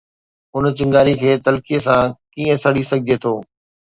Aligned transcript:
اُن 0.53 0.63
چنگاري 0.77 1.13
کي 1.21 1.31
تلخيءَ 1.45 1.83
سان 1.85 2.03
ڪيئن 2.33 2.55
سڙي 2.63 2.83
سگهجي 2.89 3.15
ٿو؟ 3.23 3.33